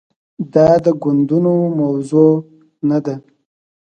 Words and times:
دا 0.53 0.69
د 0.83 0.87
ګوندونو 1.03 1.53
موضوع 1.79 2.31
نه 2.89 2.97
ده. 3.05 3.15